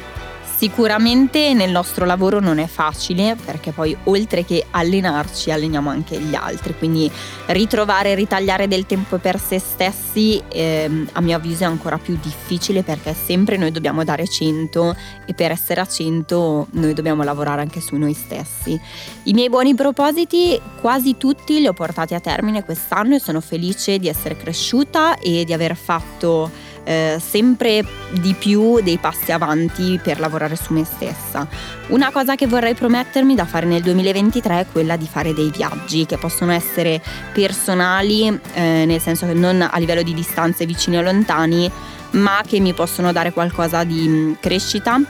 Sicuramente 0.64 1.52
nel 1.52 1.70
nostro 1.70 2.06
lavoro 2.06 2.40
non 2.40 2.58
è 2.58 2.66
facile 2.66 3.36
perché 3.36 3.72
poi 3.72 3.94
oltre 4.04 4.46
che 4.46 4.64
allenarci 4.70 5.50
alleniamo 5.50 5.90
anche 5.90 6.18
gli 6.18 6.34
altri, 6.34 6.74
quindi 6.78 7.10
ritrovare 7.48 8.12
e 8.12 8.14
ritagliare 8.14 8.66
del 8.66 8.86
tempo 8.86 9.18
per 9.18 9.38
se 9.38 9.58
stessi 9.58 10.42
ehm, 10.48 11.10
a 11.12 11.20
mio 11.20 11.36
avviso 11.36 11.64
è 11.64 11.66
ancora 11.66 11.98
più 11.98 12.18
difficile 12.18 12.82
perché 12.82 13.12
sempre 13.12 13.58
noi 13.58 13.72
dobbiamo 13.72 14.04
dare 14.04 14.26
100 14.26 14.96
e 15.26 15.34
per 15.34 15.50
essere 15.50 15.82
a 15.82 15.86
100 15.86 16.68
noi 16.70 16.94
dobbiamo 16.94 17.24
lavorare 17.24 17.60
anche 17.60 17.82
su 17.82 17.96
noi 17.96 18.14
stessi. 18.14 18.80
I 19.24 19.34
miei 19.34 19.50
buoni 19.50 19.74
propositi 19.74 20.58
quasi 20.80 21.18
tutti 21.18 21.60
li 21.60 21.66
ho 21.66 21.74
portati 21.74 22.14
a 22.14 22.20
termine 22.20 22.64
quest'anno 22.64 23.16
e 23.16 23.20
sono 23.20 23.42
felice 23.42 23.98
di 23.98 24.08
essere 24.08 24.34
cresciuta 24.34 25.18
e 25.18 25.44
di 25.44 25.52
aver 25.52 25.76
fatto 25.76 26.63
eh, 26.84 27.16
sempre 27.20 27.84
di 28.12 28.34
più 28.34 28.80
dei 28.80 28.98
passi 28.98 29.32
avanti 29.32 29.98
per 30.02 30.20
lavorare 30.20 30.56
su 30.56 30.72
me 30.72 30.84
stessa. 30.84 31.46
Una 31.88 32.10
cosa 32.12 32.34
che 32.34 32.46
vorrei 32.46 32.74
promettermi 32.74 33.34
da 33.34 33.44
fare 33.44 33.66
nel 33.66 33.82
2023 33.82 34.60
è 34.60 34.66
quella 34.70 34.96
di 34.96 35.08
fare 35.10 35.34
dei 35.34 35.50
viaggi 35.50 36.06
che 36.06 36.18
possono 36.18 36.52
essere 36.52 37.02
personali, 37.32 38.28
eh, 38.54 38.84
nel 38.84 39.00
senso 39.00 39.26
che 39.26 39.34
non 39.34 39.66
a 39.68 39.78
livello 39.78 40.02
di 40.02 40.14
distanze 40.14 40.66
vicini 40.66 40.98
o 40.98 41.02
lontani, 41.02 41.70
ma 42.10 42.42
che 42.46 42.60
mi 42.60 42.72
possono 42.72 43.12
dare 43.12 43.32
qualcosa 43.32 43.84
di 43.84 44.06
mm, 44.06 44.32
crescita, 44.40 45.00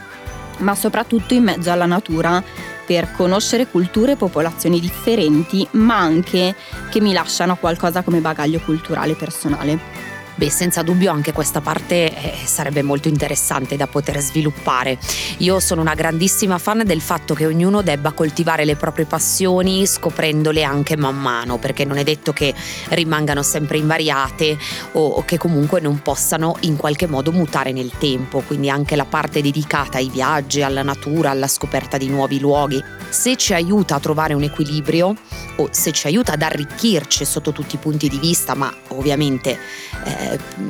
ma 0.59 0.75
soprattutto 0.75 1.35
in 1.35 1.45
mezzo 1.45 1.71
alla 1.71 1.87
natura 1.87 2.43
per 2.87 3.13
conoscere 3.13 3.67
culture 3.67 4.13
e 4.13 4.17
popolazioni 4.17 4.79
differenti, 4.79 5.67
ma 5.73 5.99
anche 5.99 6.55
che 6.91 7.01
mi 7.01 7.13
lasciano 7.13 7.57
qualcosa 7.57 8.03
come 8.03 8.21
bagaglio 8.21 8.61
culturale 8.61 9.15
personale. 9.15 10.04
Beh, 10.37 10.51
senza 10.51 10.83
dubbio 10.83 11.13
anche 11.13 11.33
questa 11.33 11.61
parte 11.61 11.95
eh, 12.13 12.35
sarebbe 12.45 12.83
molto 12.83 13.07
interessante 13.07 13.77
da 13.77 13.87
poter 13.87 14.19
sviluppare. 14.19 14.99
Io 15.39 15.61
sono 15.61 15.81
una 15.81 15.95
grandissima 15.95 16.59
fan 16.59 16.83
del 16.85 17.01
fatto 17.01 17.35
che 17.35 17.47
ognuno 17.47 17.83
debba 17.83 18.11
coltivare 18.11 18.65
le 18.65 18.75
proprie 18.75 19.05
passioni 19.05 19.87
scoprendole 19.87 20.65
anche 20.65 20.97
man 20.97 21.21
mano, 21.21 21.59
perché 21.59 21.85
non 21.85 21.99
è 21.99 22.03
detto 22.03 22.33
che 22.33 22.53
rimangano 22.89 23.45
sempre 23.45 23.79
invariate 23.79 24.59
o, 24.93 25.07
o 25.07 25.25
che 25.25 25.39
comunque 25.39 25.81
non 25.81 26.03
possano 26.03 26.57
in 26.61 26.77
qualche 26.77 27.07
modo 27.07 27.31
mutare 27.31 27.71
nel 27.71 27.93
tempo. 27.97 28.41
Quindi 28.41 28.69
anche 28.69 28.97
la 28.97 29.05
parte 29.05 29.41
dedicata 29.41 29.99
ai 29.99 30.09
viaggi, 30.09 30.63
alla 30.63 30.83
natura, 30.83 31.31
alla 31.31 31.47
scoperta 31.47 31.97
di 31.97 32.09
nuovi 32.09 32.41
luoghi, 32.41 32.83
se 33.09 33.37
ci 33.37 33.55
aiuta 33.55 33.95
a 33.95 34.01
trovare 34.01 34.35
un 34.35 34.43
equilibrio 34.43 35.15
o 35.57 35.69
se 35.71 35.93
ci 35.93 36.09
aiuta 36.09 36.33
ad 36.33 36.43
arricchirci 36.43 37.25
sotto 37.25 37.53
tutti 37.53 37.77
i 37.77 37.79
punti 37.79 38.09
di 38.09 38.19
vista, 38.19 38.55
ma 38.55 38.75
ovviamente 38.89 39.59
eh, 40.05 40.24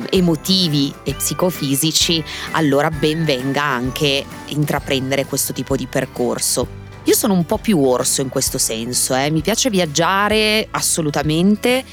emotivi 0.09 0.93
e 1.03 1.13
psicofisici, 1.13 2.23
allora 2.51 2.89
ben 2.89 3.25
venga 3.25 3.63
anche 3.63 4.23
intraprendere 4.47 5.25
questo 5.25 5.53
tipo 5.53 5.75
di 5.75 5.87
percorso. 5.87 6.83
Io 7.03 7.13
sono 7.13 7.33
un 7.33 7.45
po' 7.45 7.57
più 7.57 7.79
orso 7.83 8.21
in 8.21 8.29
questo 8.29 8.57
senso, 8.57 9.15
eh. 9.15 9.29
mi 9.29 9.41
piace 9.41 9.69
viaggiare 9.69 10.67
assolutamente, 10.71 11.83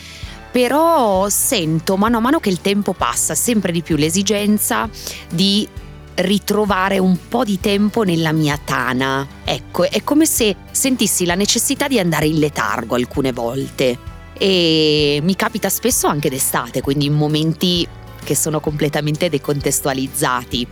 però 0.51 1.29
sento 1.29 1.97
mano 1.97 2.17
a 2.17 2.21
mano 2.21 2.41
che 2.41 2.49
il 2.49 2.61
tempo 2.61 2.95
passa 2.95 3.35
sempre 3.35 3.73
di 3.73 3.83
più 3.83 3.97
l'esigenza 3.97 4.89
di 5.31 5.69
ritrovare 6.15 6.99
un 6.99 7.17
po' 7.29 7.45
di 7.45 7.61
tempo 7.61 8.03
nella 8.03 8.33
mia 8.33 8.59
tana. 8.63 9.27
Ecco, 9.45 9.85
è 9.85 10.03
come 10.03 10.27
se 10.27 10.57
sentissi 10.71 11.25
la 11.25 11.35
necessità 11.35 11.89
di 11.89 11.99
andare 11.99 12.27
in 12.27 12.39
letargo 12.39 12.95
alcune 12.95 13.33
volte. 13.33 14.12
E 14.35 15.21
mi 15.23 15.37
capita 15.37 15.69
spesso 15.69 16.07
anche 16.07 16.31
d'estate, 16.31 16.81
quindi 16.81 17.07
in 17.07 17.15
momenti 17.15 17.87
che 18.23 18.35
sono 18.35 18.61
completamente 18.61 19.29
decontestualizzati. 19.29 20.67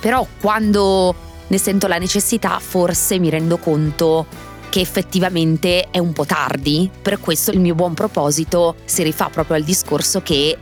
Però 0.00 0.26
quando 0.40 1.14
ne 1.46 1.58
sento 1.58 1.86
la 1.86 1.98
necessità, 1.98 2.58
forse 2.58 3.18
mi 3.18 3.30
rendo 3.30 3.58
conto 3.58 4.26
che 4.68 4.80
effettivamente 4.80 5.88
è 5.90 5.98
un 5.98 6.12
po' 6.12 6.24
tardi. 6.24 6.90
Per 7.00 7.20
questo 7.20 7.52
il 7.52 7.60
mio 7.60 7.74
buon 7.74 7.94
proposito 7.94 8.76
si 8.84 9.02
rifà 9.02 9.28
proprio 9.28 9.56
al 9.56 9.62
discorso 9.62 10.20
che 10.20 10.56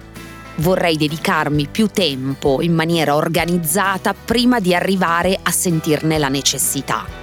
vorrei 0.56 0.96
dedicarmi 0.96 1.66
più 1.68 1.86
tempo 1.86 2.60
in 2.60 2.74
maniera 2.74 3.16
organizzata 3.16 4.12
prima 4.12 4.60
di 4.60 4.74
arrivare 4.74 5.38
a 5.42 5.50
sentirne 5.50 6.18
la 6.18 6.28
necessità. 6.28 7.21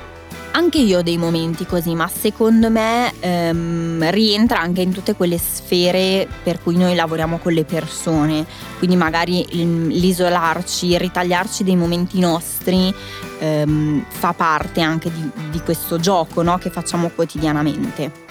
Anche 0.52 0.80
io 0.80 1.00
ho 1.00 1.02
dei 1.02 1.18
momenti 1.18 1.66
così, 1.66 1.94
ma 1.94 2.08
secondo 2.08 2.70
me 2.70 3.14
ehm, 3.20 4.10
rientra 4.10 4.60
anche 4.60 4.82
in 4.82 4.92
tutte 4.92 5.16
quelle 5.16 5.38
sfere 5.38 6.28
per 6.44 6.62
cui 6.62 6.76
noi 6.76 6.96
lavoriamo 6.96 7.38
con 7.38 7.54
le 7.54 7.64
persone, 7.64 8.46
quindi 8.78 8.96
magari 8.96 9.46
l'isolarci, 9.52 10.98
ritagliarci 10.98 11.64
dei 11.64 11.76
momenti 11.76 12.20
nostri 12.20 12.94
ehm, 13.40 14.06
fa 14.10 14.34
parte 14.34 14.82
anche 14.82 15.12
di, 15.12 15.30
di 15.52 15.62
questo 15.62 16.00
gioco 16.00 16.42
no? 16.42 16.58
che 16.58 16.70
facciamo 16.70 17.10
quotidianamente. 17.10 18.29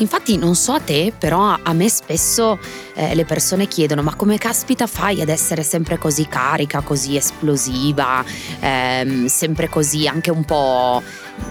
Infatti 0.00 0.38
non 0.38 0.54
so 0.54 0.72
a 0.72 0.80
te, 0.80 1.12
però 1.16 1.56
a 1.62 1.72
me 1.72 1.88
spesso 1.88 2.58
eh, 2.94 3.14
le 3.14 3.24
persone 3.24 3.66
chiedono 3.66 4.02
ma 4.02 4.14
come 4.14 4.38
caspita 4.38 4.86
fai 4.86 5.20
ad 5.20 5.28
essere 5.28 5.62
sempre 5.62 5.98
così 5.98 6.26
carica, 6.26 6.80
così 6.80 7.16
esplosiva, 7.16 8.24
ehm, 8.60 9.26
sempre 9.26 9.68
così 9.68 10.06
anche 10.06 10.30
un 10.30 10.44
po' 10.44 11.02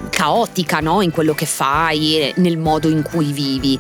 caotica 0.09 0.79
no? 0.79 1.01
in 1.01 1.11
quello 1.11 1.33
che 1.33 1.45
fai, 1.45 2.33
nel 2.37 2.57
modo 2.57 2.89
in 2.89 3.03
cui 3.03 3.31
vivi 3.31 3.79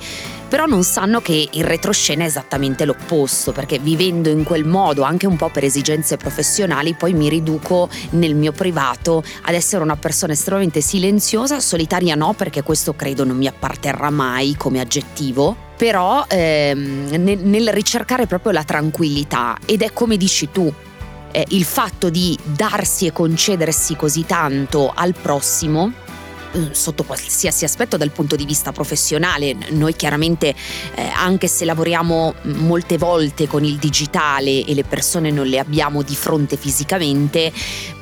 però 0.49 0.65
non 0.65 0.83
sanno 0.83 1.21
che 1.21 1.47
il 1.51 1.63
retroscena 1.63 2.23
è 2.23 2.27
esattamente 2.27 2.83
l'opposto, 2.83 3.51
perché 3.51 3.77
vivendo 3.77 4.29
in 4.29 4.43
quel 4.43 4.65
modo, 4.65 5.03
anche 5.03 5.27
un 5.27 5.37
po' 5.37 5.49
per 5.49 5.63
esigenze 5.63 6.17
professionali, 6.17 6.95
poi 6.95 7.13
mi 7.13 7.29
riduco 7.29 7.87
nel 8.11 8.35
mio 8.35 8.51
privato. 8.51 9.23
Ad 9.43 9.53
essere 9.53 9.83
una 9.83 9.95
persona 9.95 10.33
estremamente 10.33 10.81
silenziosa, 10.81 11.59
solitaria 11.59 12.15
no, 12.15 12.33
perché 12.33 12.63
questo 12.63 12.95
credo 12.95 13.23
non 13.23 13.37
mi 13.37 13.45
apparterrà 13.45 14.09
mai 14.09 14.55
come 14.57 14.79
aggettivo, 14.79 15.55
però 15.77 16.25
ehm, 16.27 17.09
nel, 17.09 17.37
nel 17.37 17.69
ricercare 17.71 18.25
proprio 18.25 18.51
la 18.51 18.63
tranquillità 18.63 19.55
ed 19.65 19.83
è 19.83 19.93
come 19.93 20.17
dici 20.17 20.49
tu, 20.51 20.73
eh, 21.31 21.45
il 21.49 21.63
fatto 21.63 22.09
di 22.09 22.37
darsi 22.43 23.05
e 23.05 23.11
concedersi 23.11 23.95
così 23.95 24.25
tanto 24.25 24.91
al 24.93 25.13
prossimo 25.13 26.07
sotto 26.71 27.03
qualsiasi 27.03 27.65
aspetto 27.65 27.97
dal 27.97 28.11
punto 28.11 28.35
di 28.35 28.45
vista 28.45 28.71
professionale. 28.71 29.55
Noi 29.69 29.95
chiaramente, 29.95 30.55
eh, 30.95 31.09
anche 31.13 31.47
se 31.47 31.65
lavoriamo 31.65 32.35
molte 32.43 32.97
volte 32.97 33.47
con 33.47 33.63
il 33.63 33.77
digitale 33.77 34.63
e 34.63 34.73
le 34.73 34.83
persone 34.83 35.31
non 35.31 35.47
le 35.47 35.59
abbiamo 35.59 36.01
di 36.01 36.15
fronte 36.15 36.57
fisicamente, 36.57 37.51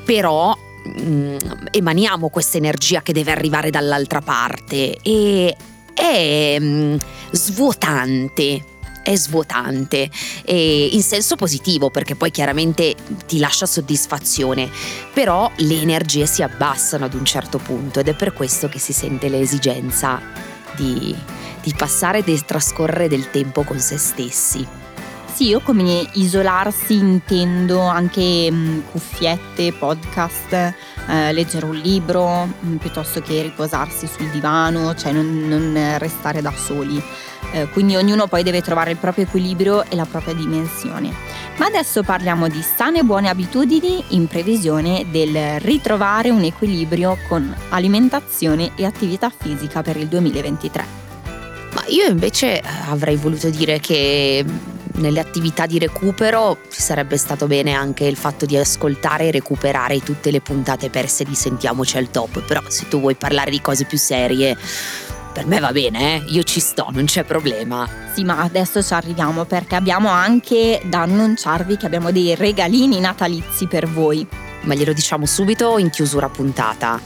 però 0.04 0.56
mh, 0.84 1.02
mm, 1.02 1.36
emaniamo 1.70 2.28
questa 2.28 2.56
energia 2.56 3.02
che 3.02 3.12
deve 3.12 3.32
arrivare 3.32 3.70
dall'altra 3.70 4.20
parte 4.20 4.96
e 5.02 5.56
è 5.94 6.58
mh, 6.58 6.64
mm, 6.64 6.96
svuotante 7.32 8.76
è 9.08 9.16
svuotante 9.16 10.10
in 10.44 11.02
senso 11.02 11.36
positivo 11.36 11.90
perché 11.90 12.14
poi 12.14 12.30
chiaramente 12.30 12.94
ti 13.26 13.38
lascia 13.38 13.66
soddisfazione, 13.66 14.70
però 15.12 15.50
le 15.56 15.80
energie 15.80 16.26
si 16.26 16.42
abbassano 16.42 17.06
ad 17.06 17.14
un 17.14 17.24
certo 17.24 17.58
punto 17.58 18.00
ed 18.00 18.08
è 18.08 18.14
per 18.14 18.32
questo 18.32 18.68
che 18.68 18.78
si 18.78 18.92
sente 18.92 19.28
l'esigenza 19.28 20.20
di, 20.76 21.14
di 21.62 21.74
passare 21.76 22.22
e 22.24 22.44
trascorrere 22.44 23.08
del 23.08 23.30
tempo 23.30 23.62
con 23.62 23.78
se 23.78 23.96
stessi. 23.96 24.66
Sì, 25.32 25.46
io 25.48 25.60
come 25.60 26.08
isolarsi 26.14 26.94
intendo 26.94 27.80
anche 27.82 28.50
mh, 28.50 28.90
cuffiette, 28.90 29.72
podcast, 29.72 30.52
eh, 30.52 31.32
leggere 31.32 31.64
un 31.64 31.76
libro, 31.76 32.46
mh, 32.46 32.76
piuttosto 32.76 33.20
che 33.20 33.42
riposarsi 33.42 34.08
sul 34.08 34.28
divano, 34.30 34.96
cioè 34.96 35.12
non, 35.12 35.46
non 35.46 35.96
restare 35.98 36.42
da 36.42 36.52
soli. 36.52 37.00
Eh, 37.52 37.68
quindi 37.68 37.96
ognuno 37.96 38.26
poi 38.26 38.42
deve 38.42 38.60
trovare 38.60 38.90
il 38.90 38.98
proprio 38.98 39.24
equilibrio 39.24 39.84
e 39.84 39.96
la 39.96 40.04
propria 40.04 40.34
dimensione. 40.34 41.12
Ma 41.56 41.66
adesso 41.66 42.02
parliamo 42.02 42.48
di 42.48 42.62
sane 42.62 43.00
e 43.00 43.02
buone 43.02 43.28
abitudini 43.28 44.04
in 44.08 44.26
previsione 44.26 45.06
del 45.10 45.58
ritrovare 45.60 46.30
un 46.30 46.44
equilibrio 46.44 47.16
con 47.26 47.54
alimentazione 47.70 48.72
e 48.76 48.84
attività 48.84 49.30
fisica 49.36 49.82
per 49.82 49.96
il 49.96 50.06
2023. 50.08 51.06
Ma 51.72 51.84
io 51.88 52.06
invece 52.06 52.62
avrei 52.88 53.16
voluto 53.16 53.50
dire 53.50 53.80
che 53.80 54.44
nelle 54.98 55.20
attività 55.20 55.66
di 55.66 55.78
recupero 55.78 56.58
ci 56.70 56.80
sarebbe 56.80 57.16
stato 57.16 57.46
bene 57.46 57.72
anche 57.72 58.04
il 58.04 58.16
fatto 58.16 58.46
di 58.46 58.56
ascoltare 58.56 59.28
e 59.28 59.30
recuperare 59.30 60.00
tutte 60.00 60.30
le 60.30 60.40
puntate 60.40 60.90
perse 60.90 61.24
di 61.24 61.34
Sentiamoci 61.34 61.96
al 61.96 62.10
top, 62.10 62.42
però 62.42 62.60
se 62.68 62.88
tu 62.88 63.00
vuoi 63.00 63.14
parlare 63.14 63.50
di 63.50 63.60
cose 63.60 63.84
più 63.84 63.98
serie 63.98 64.56
per 65.38 65.46
me 65.46 65.60
va 65.60 65.70
bene, 65.70 66.16
eh? 66.16 66.24
io 66.30 66.42
ci 66.42 66.58
sto, 66.58 66.88
non 66.90 67.04
c'è 67.04 67.22
problema. 67.22 67.88
Sì, 68.12 68.24
ma 68.24 68.40
adesso 68.40 68.82
ci 68.82 68.92
arriviamo 68.92 69.44
perché 69.44 69.76
abbiamo 69.76 70.08
anche 70.08 70.82
da 70.84 71.02
annunciarvi 71.02 71.76
che 71.76 71.86
abbiamo 71.86 72.10
dei 72.10 72.34
regalini 72.34 72.98
natalizi 72.98 73.68
per 73.68 73.86
voi. 73.88 74.26
Ma 74.62 74.74
glielo 74.74 74.92
diciamo 74.92 75.26
subito 75.26 75.78
in 75.78 75.90
chiusura 75.90 76.28
puntata. 76.28 77.00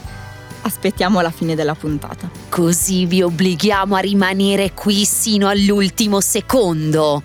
Aspettiamo 0.63 1.21
la 1.21 1.29
fine 1.29 1.53
della 1.53 1.75
puntata. 1.75 2.27
Così 2.49 3.05
vi 3.05 3.21
obblighiamo 3.21 3.93
a 3.93 3.99
rimanere 3.99 4.73
qui 4.73 5.05
sino 5.05 5.47
all'ultimo 5.47 6.19
secondo. 6.19 7.21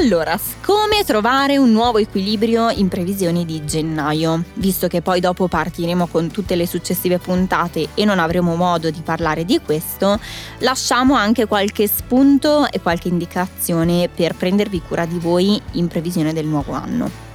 Allora, 0.00 0.38
come 0.64 1.02
trovare 1.04 1.58
un 1.58 1.72
nuovo 1.72 1.98
equilibrio 1.98 2.70
in 2.70 2.86
previsioni 2.86 3.44
di 3.44 3.64
gennaio? 3.64 4.44
Visto 4.54 4.86
che 4.86 5.02
poi 5.02 5.18
dopo 5.18 5.48
partiremo 5.48 6.06
con 6.06 6.30
tutte 6.30 6.54
le 6.54 6.68
successive 6.68 7.18
puntate 7.18 7.88
e 7.94 8.04
non 8.04 8.20
avremo 8.20 8.54
modo 8.54 8.90
di 8.90 9.00
parlare 9.02 9.44
di 9.44 9.58
questo, 9.58 10.20
lasciamo 10.58 11.14
anche 11.14 11.46
qualche 11.46 11.88
spunto 11.88 12.70
e 12.70 12.80
qualche 12.80 13.08
indicazione 13.08 14.08
per 14.08 14.36
prendervi 14.36 14.82
cura 14.86 15.04
di 15.04 15.18
voi 15.18 15.60
in 15.72 15.88
previsione 15.88 16.32
del 16.32 16.46
nuovo 16.46 16.74
anno. 16.74 17.27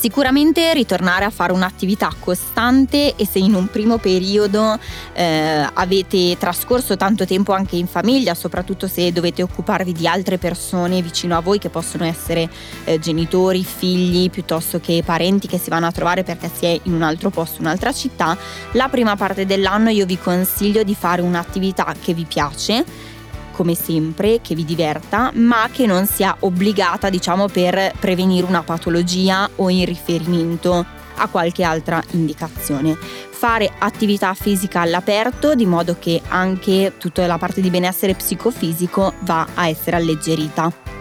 Sicuramente 0.00 0.72
ritornare 0.72 1.26
a 1.26 1.30
fare 1.30 1.52
un'attività 1.52 2.10
costante 2.18 3.16
e 3.16 3.26
se 3.26 3.38
in 3.38 3.52
un 3.52 3.66
primo 3.66 3.98
periodo 3.98 4.78
eh, 5.12 5.68
avete 5.74 6.38
trascorso 6.38 6.96
tanto 6.96 7.26
tempo 7.26 7.52
anche 7.52 7.76
in 7.76 7.86
famiglia, 7.86 8.32
soprattutto 8.32 8.88
se 8.88 9.12
dovete 9.12 9.42
occuparvi 9.42 9.92
di 9.92 10.06
altre 10.06 10.38
persone 10.38 11.02
vicino 11.02 11.36
a 11.36 11.40
voi 11.40 11.58
che 11.58 11.68
possono 11.68 12.06
essere 12.06 12.48
eh, 12.84 12.98
genitori, 12.98 13.62
figli, 13.62 14.30
piuttosto 14.30 14.80
che 14.80 15.02
parenti 15.04 15.46
che 15.46 15.58
si 15.58 15.68
vanno 15.68 15.88
a 15.88 15.92
trovare 15.92 16.22
perché 16.22 16.50
si 16.50 16.64
è 16.64 16.80
in 16.84 16.94
un 16.94 17.02
altro 17.02 17.28
posto, 17.28 17.60
un'altra 17.60 17.92
città, 17.92 18.38
la 18.72 18.88
prima 18.88 19.16
parte 19.16 19.44
dell'anno 19.44 19.90
io 19.90 20.06
vi 20.06 20.16
consiglio 20.16 20.82
di 20.82 20.94
fare 20.94 21.20
un'attività 21.20 21.94
che 22.02 22.14
vi 22.14 22.24
piace 22.24 23.09
come 23.50 23.74
sempre, 23.74 24.40
che 24.40 24.54
vi 24.54 24.64
diverta, 24.64 25.30
ma 25.34 25.68
che 25.70 25.86
non 25.86 26.06
sia 26.06 26.36
obbligata, 26.40 27.10
diciamo, 27.10 27.48
per 27.48 27.92
prevenire 27.98 28.46
una 28.46 28.62
patologia 28.62 29.48
o 29.56 29.68
in 29.68 29.84
riferimento 29.84 30.84
a 31.16 31.28
qualche 31.28 31.62
altra 31.62 32.02
indicazione. 32.12 32.96
Fare 33.30 33.70
attività 33.78 34.34
fisica 34.34 34.80
all'aperto 34.80 35.54
di 35.54 35.66
modo 35.66 35.96
che 35.98 36.20
anche 36.28 36.94
tutta 36.98 37.26
la 37.26 37.38
parte 37.38 37.60
di 37.60 37.70
benessere 37.70 38.14
psicofisico 38.14 39.14
va 39.20 39.46
a 39.54 39.68
essere 39.68 39.96
alleggerita. 39.96 40.99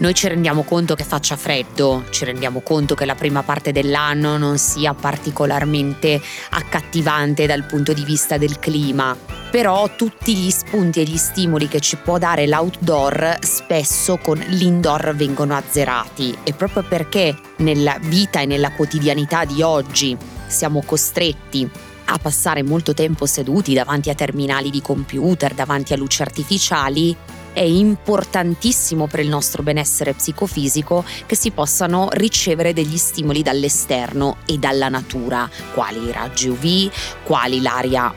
Noi 0.00 0.14
ci 0.14 0.28
rendiamo 0.28 0.62
conto 0.62 0.94
che 0.94 1.02
faccia 1.02 1.34
freddo, 1.34 2.04
ci 2.10 2.24
rendiamo 2.24 2.60
conto 2.60 2.94
che 2.94 3.04
la 3.04 3.16
prima 3.16 3.42
parte 3.42 3.72
dell'anno 3.72 4.36
non 4.36 4.56
sia 4.56 4.94
particolarmente 4.94 6.22
accattivante 6.50 7.46
dal 7.46 7.64
punto 7.64 7.92
di 7.92 8.04
vista 8.04 8.38
del 8.38 8.60
clima, 8.60 9.16
però 9.50 9.90
tutti 9.96 10.36
gli 10.36 10.50
spunti 10.50 11.00
e 11.00 11.02
gli 11.02 11.16
stimoli 11.16 11.66
che 11.66 11.80
ci 11.80 11.96
può 11.96 12.16
dare 12.16 12.46
l'outdoor 12.46 13.38
spesso 13.40 14.18
con 14.18 14.38
l'indoor 14.38 15.16
vengono 15.16 15.56
azzerati. 15.56 16.38
E 16.44 16.52
proprio 16.52 16.84
perché 16.84 17.36
nella 17.56 17.98
vita 18.00 18.38
e 18.38 18.46
nella 18.46 18.70
quotidianità 18.70 19.44
di 19.44 19.62
oggi 19.62 20.16
siamo 20.46 20.80
costretti 20.86 21.68
a 22.10 22.18
passare 22.18 22.62
molto 22.62 22.94
tempo 22.94 23.26
seduti 23.26 23.74
davanti 23.74 24.10
a 24.10 24.14
terminali 24.14 24.70
di 24.70 24.80
computer, 24.80 25.54
davanti 25.54 25.92
a 25.92 25.96
luci 25.96 26.22
artificiali, 26.22 27.16
è 27.52 27.60
importantissimo 27.60 29.06
per 29.06 29.20
il 29.20 29.28
nostro 29.28 29.62
benessere 29.62 30.14
psicofisico 30.14 31.04
che 31.26 31.36
si 31.36 31.50
possano 31.50 32.08
ricevere 32.12 32.72
degli 32.72 32.96
stimoli 32.96 33.42
dall'esterno 33.42 34.38
e 34.46 34.58
dalla 34.58 34.88
natura, 34.88 35.48
quali 35.74 36.08
i 36.08 36.12
raggi 36.12 36.48
UV, 36.48 36.90
quali 37.24 37.60
l'aria, 37.60 38.12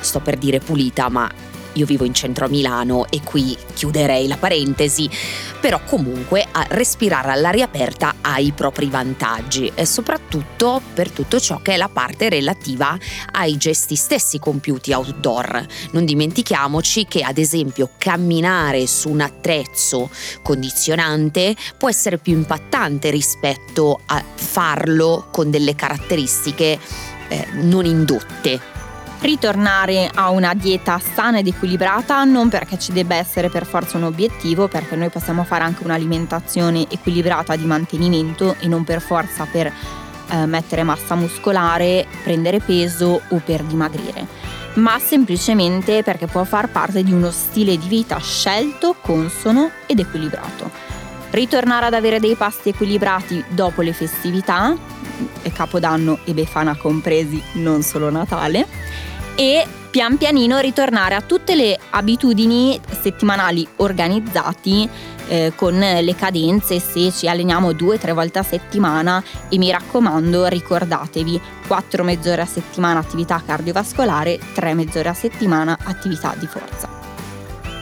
sto 0.00 0.20
per 0.20 0.36
dire 0.36 0.58
pulita, 0.58 1.08
ma 1.08 1.30
io 1.74 1.86
vivo 1.86 2.04
in 2.04 2.14
centro 2.14 2.46
a 2.46 2.48
Milano 2.48 3.06
e 3.08 3.20
qui 3.22 3.56
chiuderei 3.74 4.26
la 4.26 4.36
parentesi, 4.36 5.08
però 5.60 5.80
comunque 5.84 6.46
a 6.50 6.66
respirare 6.68 7.30
all'aria 7.30 7.64
aperta 7.64 8.16
ha 8.20 8.38
i 8.38 8.52
propri 8.52 8.86
vantaggi 8.86 9.70
e 9.74 9.86
soprattutto 9.86 10.80
per 10.94 11.10
tutto 11.10 11.40
ciò 11.40 11.60
che 11.62 11.74
è 11.74 11.76
la 11.76 11.88
parte 11.88 12.28
relativa 12.28 12.96
ai 13.32 13.56
gesti 13.56 13.94
stessi 13.94 14.38
compiuti 14.38 14.92
outdoor. 14.92 15.66
Non 15.92 16.04
dimentichiamoci 16.04 17.06
che 17.06 17.22
ad 17.22 17.38
esempio 17.38 17.90
camminare 17.98 18.86
su 18.86 19.10
un 19.10 19.20
attrezzo 19.20 20.10
condizionante 20.42 21.54
può 21.78 21.88
essere 21.88 22.18
più 22.18 22.34
impattante 22.34 23.10
rispetto 23.10 24.00
a 24.06 24.22
farlo 24.34 25.28
con 25.30 25.50
delle 25.50 25.74
caratteristiche 25.74 26.78
eh, 27.28 27.46
non 27.52 27.84
indotte 27.84 28.71
ritornare 29.22 30.10
a 30.12 30.30
una 30.30 30.52
dieta 30.52 30.98
sana 30.98 31.38
ed 31.38 31.46
equilibrata 31.46 32.24
non 32.24 32.48
perché 32.48 32.76
ci 32.76 32.92
debba 32.92 33.14
essere 33.14 33.48
per 33.48 33.64
forza 33.64 33.96
un 33.96 34.02
obiettivo, 34.02 34.66
perché 34.66 34.96
noi 34.96 35.10
possiamo 35.10 35.44
fare 35.44 35.62
anche 35.62 35.84
un'alimentazione 35.84 36.86
equilibrata 36.90 37.54
di 37.54 37.64
mantenimento 37.64 38.56
e 38.58 38.66
non 38.66 38.82
per 38.82 39.00
forza 39.00 39.46
per 39.50 39.72
eh, 40.28 40.46
mettere 40.46 40.82
massa 40.82 41.14
muscolare, 41.14 42.06
prendere 42.24 42.58
peso 42.58 43.22
o 43.28 43.40
per 43.44 43.62
dimagrire, 43.62 44.26
ma 44.74 44.98
semplicemente 44.98 46.02
perché 46.02 46.26
può 46.26 46.42
far 46.42 46.68
parte 46.70 47.04
di 47.04 47.12
uno 47.12 47.30
stile 47.30 47.78
di 47.78 47.86
vita 47.86 48.18
scelto, 48.18 48.96
consono 49.00 49.70
ed 49.86 50.00
equilibrato. 50.00 50.68
Ritornare 51.30 51.86
ad 51.86 51.94
avere 51.94 52.18
dei 52.18 52.34
pasti 52.34 52.70
equilibrati 52.70 53.42
dopo 53.48 53.82
le 53.82 53.92
festività, 53.92 54.76
e 55.42 55.52
Capodanno 55.52 56.18
e 56.24 56.34
Befana 56.34 56.76
compresi, 56.76 57.40
non 57.54 57.82
solo 57.82 58.10
Natale, 58.10 58.66
e 59.34 59.66
pian 59.90 60.16
pianino 60.16 60.58
ritornare 60.58 61.14
a 61.14 61.20
tutte 61.20 61.54
le 61.54 61.78
abitudini 61.90 62.80
settimanali 63.00 63.66
organizzati 63.76 64.88
eh, 65.28 65.52
con 65.54 65.78
le 65.78 66.14
cadenze 66.16 66.80
se 66.80 67.12
ci 67.12 67.28
alleniamo 67.28 67.72
due 67.72 67.96
o 67.96 67.98
tre 67.98 68.12
volte 68.12 68.38
a 68.38 68.42
settimana 68.42 69.22
e 69.48 69.58
mi 69.58 69.70
raccomando 69.70 70.46
ricordatevi 70.46 71.40
4 71.66 72.04
mezz'ore 72.04 72.42
a 72.42 72.46
settimana 72.46 73.00
attività 73.00 73.42
cardiovascolare, 73.44 74.38
3 74.54 74.74
mezz'ore 74.74 75.08
a 75.10 75.14
settimana 75.14 75.78
attività 75.84 76.34
di 76.38 76.46
forza. 76.46 76.88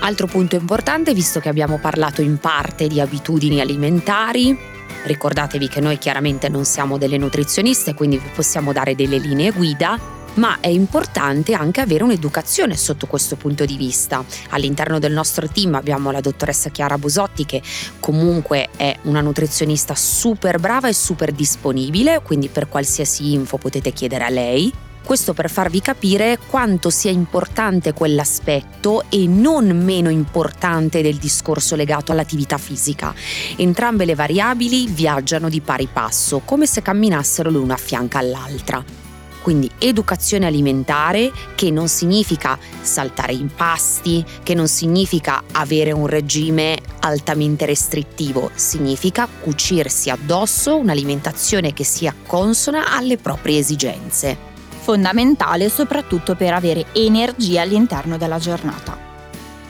Altro 0.01 0.27
punto 0.27 0.57
importante, 0.57 1.15
visto 1.15 1.41
che 1.41 1.49
abbiamo 1.49 1.79
parlato 1.79 2.23
in 2.23 2.39
parte 2.39 2.89
di 2.89 3.01
abitudini 3.01 3.61
alimentari, 3.61 4.59
ricordatevi 5.05 5.69
che 5.69 5.81
noi 5.81 5.99
chiaramente 5.99 6.49
non 6.49 6.65
siamo 6.65 6.99
delle 6.99 7.19
nutrizioniste, 7.19 7.95
quindi 7.95 8.19
vi 8.19 8.31
possiamo 8.35 8.73
dare 8.73 8.95
delle 8.95 9.19
linee 9.19 9.51
guida 9.51 10.19
ma 10.35 10.59
è 10.61 10.69
importante 10.69 11.55
anche 11.55 11.81
avere 11.81 12.05
un'educazione 12.05 12.77
sotto 12.77 13.07
questo 13.07 13.37
punto 13.37 13.65
di 13.65 13.77
vista. 13.77 14.25
All'interno 14.51 14.99
del 14.99 15.13
nostro 15.13 15.49
team 15.49 15.75
abbiamo 15.75 16.11
la 16.11 16.21
dottoressa 16.21 16.71
Chiara 16.71 16.99
Busotti 16.99 17.45
che 17.47 17.63
comunque 17.99 18.69
è 18.77 18.97
una 19.03 19.21
nutrizionista 19.21 19.95
super 19.95 20.59
brava 20.59 20.89
e 20.89 20.95
super 20.95 21.33
disponibile, 21.33 22.21
quindi 22.23 22.49
per 22.49 22.69
qualsiasi 22.69 23.33
info 23.33 23.57
potete 23.57 23.93
chiedere 23.93 24.25
a 24.25 24.31
lei. 24.31 24.73
Questo 25.03 25.33
per 25.33 25.51
farvi 25.51 25.81
capire 25.81 26.39
quanto 26.49 26.89
sia 26.89 27.11
importante 27.11 27.93
quell'aspetto 27.93 29.05
e 29.09 29.27
non 29.27 29.67
meno 29.83 30.09
importante 30.09 31.03
del 31.03 31.17
discorso 31.17 31.75
legato 31.75 32.13
all'attività 32.13 32.59
fisica. 32.59 33.13
Entrambe 33.57 34.05
le 34.05 34.15
variabili 34.15 34.87
viaggiano 34.87 35.49
di 35.49 35.61
pari 35.61 35.89
passo, 35.93 36.43
come 36.45 36.67
se 36.67 36.83
camminassero 36.83 37.51
l'una 37.51 37.75
a 37.75 37.79
fianco 37.79 38.19
all'altra. 38.19 39.00
Quindi 39.43 39.71
educazione 39.79 40.47
alimentare 40.47 41.33
che 41.55 41.71
non 41.71 41.89
significa 41.89 42.59
saltare 42.81 43.33
i 43.33 43.49
pasti, 43.55 44.25
che 44.43 44.55
non 44.55 44.69
significa 44.69 45.43
avere 45.53 45.93
un 45.93 46.07
regime 46.07 46.79
altamente 47.01 47.65
restrittivo, 47.65 48.51
significa 48.55 49.27
cucirsi 49.27 50.11
addosso 50.11 50.77
un'alimentazione 50.77 51.73
che 51.73 51.85
sia 51.85 52.15
consona 52.27 52.95
alle 52.95 53.17
proprie 53.17 53.59
esigenze. 53.59 54.37
Fondamentale 54.83 55.69
soprattutto 55.69 56.35
per 56.35 56.53
avere 56.53 56.87
energia 56.93 57.63
all'interno 57.63 58.17
della 58.19 58.39
giornata. 58.39 59.09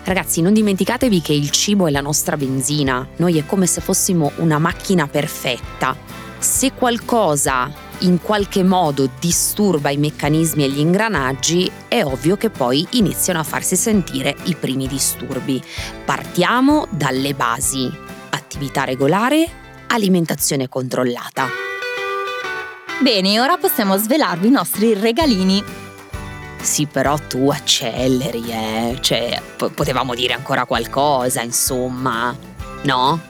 Ragazzi, 0.03 0.41
non 0.41 0.53
dimenticatevi 0.53 1.21
che 1.21 1.33
il 1.33 1.51
cibo 1.51 1.87
è 1.87 1.91
la 1.91 2.01
nostra 2.01 2.37
benzina, 2.37 3.07
noi 3.17 3.39
è 3.39 3.47
come 3.47 3.67
se 3.67 3.81
fossimo 3.81 4.33
una 4.37 4.59
macchina 4.59 5.07
perfetta. 5.07 5.95
Se 6.39 6.73
qualcosa 6.73 7.71
in 8.01 8.21
qualche 8.21 8.63
modo 8.63 9.09
disturba 9.19 9.91
i 9.91 9.97
meccanismi 9.97 10.65
e 10.65 10.69
gli 10.69 10.79
ingranaggi, 10.79 11.71
è 11.89 12.03
ovvio 12.03 12.37
che 12.37 12.51
poi 12.51 12.87
iniziano 12.93 13.41
a 13.41 13.45
farsi 13.45 13.77
sentire 13.77 14.35
i 14.45 14.55
primi 14.55 14.87
disturbi. 14.87 15.63
Partiamo 16.05 16.87
dalle 16.91 17.35
basi. 17.35 17.91
Attività 18.31 18.85
regolare, 18.85 19.49
alimentazione 19.89 20.69
controllata. 20.69 21.49
Bene, 23.03 23.41
ora 23.41 23.57
possiamo 23.57 23.97
svelarvi 23.97 24.49
i 24.49 24.51
nostri 24.51 24.95
regalini. 24.95 25.63
Sì, 26.61 26.87
però 26.87 27.17
tu 27.17 27.49
acceleri, 27.49 28.51
eh. 28.51 28.99
Cioè, 29.01 29.41
p- 29.57 29.71
potevamo 29.71 30.15
dire 30.15 30.35
ancora 30.35 30.67
qualcosa, 30.67 31.41
insomma. 31.41 32.37
No? 32.83 33.21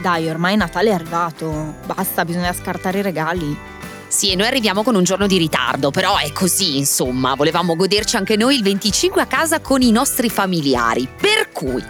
Dai, 0.00 0.28
ormai 0.28 0.56
Natale 0.56 0.90
è 0.90 0.92
arrivato. 0.92 1.76
Basta, 1.86 2.24
bisogna 2.26 2.52
scartare 2.52 2.98
i 2.98 3.02
regali. 3.02 3.74
Sì, 4.08 4.30
e 4.30 4.36
noi 4.36 4.46
arriviamo 4.46 4.82
con 4.84 4.94
un 4.94 5.02
giorno 5.02 5.26
di 5.26 5.36
ritardo, 5.36 5.90
però 5.90 6.16
è 6.16 6.30
così, 6.32 6.78
insomma, 6.78 7.34
volevamo 7.34 7.74
goderci 7.74 8.16
anche 8.16 8.36
noi 8.36 8.54
il 8.54 8.62
25 8.62 9.20
a 9.20 9.26
casa 9.26 9.60
con 9.60 9.82
i 9.82 9.90
nostri 9.90 10.30
familiari. 10.30 11.08
Per 11.08 11.50
cui, 11.52 11.82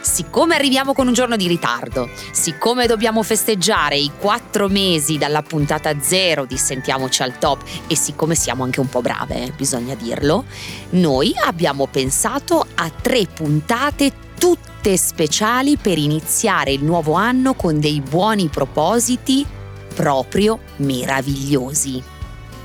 siccome 0.00 0.56
arriviamo 0.56 0.92
con 0.92 1.06
un 1.06 1.12
giorno 1.12 1.36
di 1.36 1.46
ritardo, 1.46 2.10
siccome 2.32 2.86
dobbiamo 2.86 3.22
festeggiare 3.22 3.96
i 3.96 4.10
quattro 4.18 4.68
mesi 4.68 5.16
dalla 5.16 5.42
puntata 5.42 5.94
zero 6.00 6.44
di 6.44 6.56
Sentiamoci 6.56 7.22
al 7.22 7.38
top 7.38 7.62
e 7.86 7.96
siccome 7.96 8.34
siamo 8.34 8.64
anche 8.64 8.80
un 8.80 8.88
po' 8.88 9.00
brave, 9.00 9.44
eh, 9.44 9.52
bisogna 9.56 9.94
dirlo, 9.94 10.44
noi 10.90 11.32
abbiamo 11.44 11.86
pensato 11.86 12.66
a 12.74 12.90
tre 12.90 13.26
puntate 13.32 14.12
tutte 14.36 14.96
speciali 14.96 15.76
per 15.76 15.98
iniziare 15.98 16.72
il 16.72 16.82
nuovo 16.82 17.12
anno 17.12 17.54
con 17.54 17.78
dei 17.78 18.00
buoni 18.00 18.48
propositi 18.48 19.62
proprio 19.94 20.58
meravigliosi. 20.76 22.02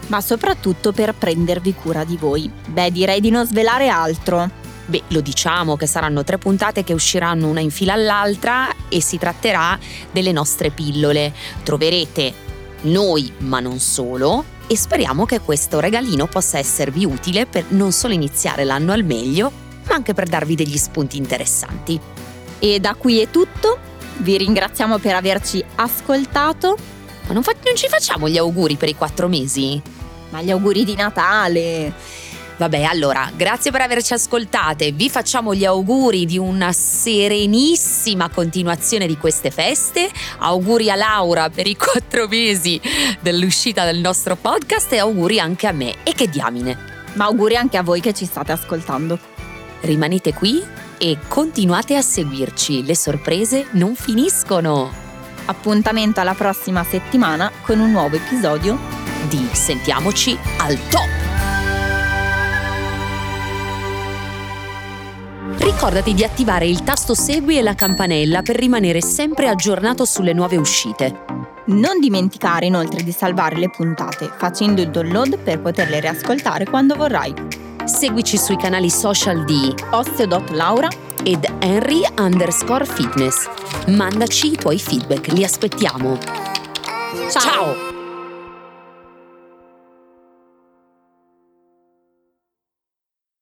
Ma 0.07 0.21
soprattutto 0.21 0.91
per 0.91 1.13
prendervi 1.13 1.73
cura 1.75 2.03
di 2.03 2.17
voi. 2.17 2.51
Beh, 2.67 2.91
direi 2.91 3.21
di 3.21 3.29
non 3.29 3.45
svelare 3.45 3.89
altro. 3.89 4.49
Beh, 4.85 5.03
lo 5.09 5.21
diciamo 5.21 5.75
che 5.75 5.85
saranno 5.85 6.23
tre 6.23 6.39
puntate 6.39 6.83
che 6.83 6.93
usciranno 6.93 7.47
una 7.47 7.59
in 7.59 7.69
fila 7.69 7.93
all'altra 7.93 8.69
e 8.89 9.01
si 9.01 9.19
tratterà 9.19 9.77
delle 10.11 10.31
nostre 10.31 10.71
pillole. 10.71 11.31
Troverete 11.61 12.33
noi, 12.81 13.31
ma 13.39 13.59
non 13.59 13.77
solo, 13.77 14.43
e 14.65 14.75
speriamo 14.75 15.25
che 15.25 15.41
questo 15.41 15.79
regalino 15.79 16.25
possa 16.25 16.57
esservi 16.57 17.05
utile 17.05 17.45
per 17.45 17.65
non 17.69 17.91
solo 17.91 18.13
iniziare 18.13 18.63
l'anno 18.63 18.91
al 18.91 19.03
meglio, 19.03 19.51
ma 19.87 19.93
anche 19.93 20.13
per 20.13 20.27
darvi 20.27 20.55
degli 20.55 20.77
spunti 20.77 21.17
interessanti. 21.17 21.99
E 22.57 22.79
da 22.79 22.95
qui 22.95 23.19
è 23.19 23.29
tutto. 23.29 23.77
Vi 24.17 24.37
ringraziamo 24.37 24.97
per 24.97 25.15
averci 25.15 25.63
ascoltato. 25.75 26.77
Ma 27.29 27.35
non, 27.35 27.43
fa- 27.43 27.53
non 27.63 27.75
ci 27.75 27.87
facciamo 27.87 28.27
gli 28.27 28.39
auguri 28.39 28.75
per 28.75 28.89
i 28.89 28.95
quattro 28.95 29.27
mesi? 29.27 29.79
Ma 30.31 30.41
gli 30.41 30.49
auguri 30.49 30.83
di 30.83 30.95
Natale! 30.95 31.93
Vabbè, 32.57 32.81
allora, 32.81 33.31
grazie 33.33 33.69
per 33.69 33.81
averci 33.81 34.13
ascoltate. 34.13 34.91
Vi 34.91 35.09
facciamo 35.09 35.53
gli 35.53 35.63
auguri 35.63 36.25
di 36.25 36.39
una 36.39 36.73
serenissima 36.73 38.29
continuazione 38.29 39.05
di 39.05 39.15
queste 39.15 39.51
feste. 39.51 40.09
Auguri 40.39 40.89
a 40.89 40.95
Laura 40.95 41.49
per 41.49 41.67
i 41.67 41.77
quattro 41.77 42.27
mesi 42.27 42.81
dell'uscita 43.21 43.85
del 43.85 43.99
nostro 43.99 44.35
podcast 44.35 44.91
e 44.91 44.97
auguri 44.97 45.39
anche 45.39 45.67
a 45.67 45.71
me. 45.71 46.03
E 46.03 46.13
che 46.13 46.27
diamine! 46.27 46.77
Ma 47.13 47.25
auguri 47.25 47.55
anche 47.55 47.77
a 47.77 47.83
voi 47.83 48.01
che 48.01 48.13
ci 48.13 48.25
state 48.25 48.51
ascoltando. 48.51 49.17
Rimanete 49.81 50.33
qui 50.33 50.61
e 50.97 51.17
continuate 51.27 51.95
a 51.95 52.01
seguirci. 52.01 52.83
Le 52.83 52.95
sorprese 52.95 53.67
non 53.71 53.95
finiscono. 53.95 54.98
Appuntamento 55.49 56.19
alla 56.19 56.35
prossima 56.35 56.83
settimana 56.83 57.51
con 57.63 57.79
un 57.79 57.89
nuovo 57.89 58.15
episodio 58.15 58.77
Di 59.29 59.49
Sentiamoci 59.51 60.38
al 60.59 60.77
top! 60.89 61.09
Ricordati 65.57 66.13
di 66.13 66.23
attivare 66.23 66.67
il 66.67 66.83
tasto 66.83 67.15
segui 67.15 67.57
e 67.57 67.63
la 67.63 67.73
campanella 67.73 68.43
per 68.43 68.57
rimanere 68.57 69.01
sempre 69.01 69.47
aggiornato 69.47 70.05
sulle 70.05 70.33
nuove 70.33 70.55
uscite. 70.55 71.25
Non 71.65 71.99
dimenticare 71.99 72.67
inoltre 72.67 73.01
di 73.01 73.12
salvare 73.12 73.57
le 73.57 73.71
puntate 73.71 74.31
facendo 74.38 74.81
il 74.81 74.91
download 74.91 75.39
per 75.39 75.62
poterle 75.62 75.99
riascoltare 75.99 76.65
quando 76.65 76.93
vorrai. 76.93 77.33
Seguici 77.85 78.38
sui 78.38 78.55
canali 78.55 78.91
social 78.91 79.45
di 79.45 79.73
Osteo.laura 79.89 81.08
ed 81.23 81.45
Henry 81.60 82.01
underscore 82.17 82.86
fitness. 82.86 83.47
Mandaci 83.88 84.51
i 84.51 84.58
tuoi 84.58 84.79
feedback, 84.79 85.27
li 85.27 85.43
aspettiamo. 85.43 86.17
Ciao. 87.29 87.41
Ciao. 87.41 87.98